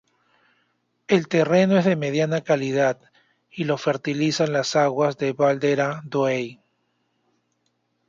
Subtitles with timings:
[1.07, 2.99] El terreno es de mediana calidad
[3.51, 6.59] y lo fertilizan las aguas del Valderaduey.